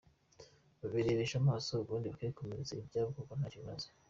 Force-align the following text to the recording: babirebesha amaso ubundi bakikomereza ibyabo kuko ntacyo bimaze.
babirebesha 0.79 1.35
amaso 1.41 1.71
ubundi 1.83 2.07
bakikomereza 2.13 2.71
ibyabo 2.81 3.09
kuko 3.17 3.31
ntacyo 3.35 3.59
bimaze. 3.63 3.89